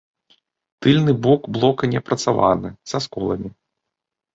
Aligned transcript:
Тыльны 0.85 1.13
бок 1.29 1.41
блока 1.59 1.83
неапрацаваны, 1.95 2.77
са 2.93 2.97
сколамі. 3.09 3.49